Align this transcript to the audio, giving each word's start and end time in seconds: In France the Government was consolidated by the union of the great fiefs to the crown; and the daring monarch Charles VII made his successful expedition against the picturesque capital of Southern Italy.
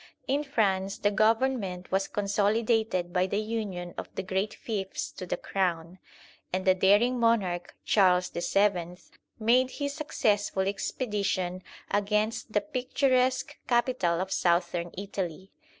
In 0.27 0.43
France 0.43 0.97
the 0.97 1.11
Government 1.11 1.91
was 1.91 2.07
consolidated 2.07 3.13
by 3.13 3.27
the 3.27 3.37
union 3.37 3.93
of 3.99 4.09
the 4.15 4.23
great 4.23 4.51
fiefs 4.51 5.11
to 5.11 5.27
the 5.27 5.37
crown; 5.37 5.99
and 6.51 6.65
the 6.65 6.73
daring 6.73 7.19
monarch 7.19 7.75
Charles 7.85 8.29
VII 8.29 8.95
made 9.39 9.69
his 9.69 9.93
successful 9.93 10.63
expedition 10.67 11.61
against 11.91 12.51
the 12.51 12.61
picturesque 12.61 13.57
capital 13.67 14.19
of 14.19 14.31
Southern 14.31 14.89
Italy. 14.97 15.51